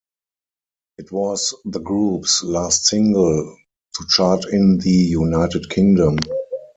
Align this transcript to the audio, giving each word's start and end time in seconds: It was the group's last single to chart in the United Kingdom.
It 0.97 1.11
was 1.11 1.53
the 1.63 1.79
group's 1.79 2.41
last 2.41 2.87
single 2.87 3.55
to 3.93 4.03
chart 4.09 4.45
in 4.51 4.79
the 4.79 4.89
United 4.89 5.69
Kingdom. 5.69 6.17